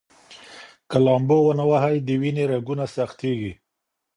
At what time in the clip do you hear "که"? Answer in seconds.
0.89-0.97